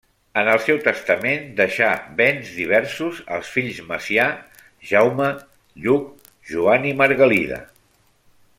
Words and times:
En 0.41 0.47
el 0.51 0.59
seu 0.67 0.77
testament 0.85 1.43
deixà 1.59 1.89
béns 2.21 2.49
diversos 2.61 3.19
als 3.37 3.51
fills 3.57 3.83
Macià, 3.91 4.25
Jaume, 4.93 5.29
Lluc, 5.85 6.09
Joan 6.55 6.89
i 6.95 6.97
Margalida. 7.03 7.61